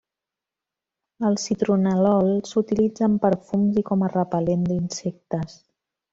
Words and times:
El 1.29 1.35
citronel·lol 1.43 2.31
s'utilitza 2.53 3.05
en 3.09 3.19
perfums 3.27 3.79
i 3.83 3.85
com 3.91 4.07
a 4.09 4.11
repel·lent 4.17 4.65
d'insectes. 4.73 5.63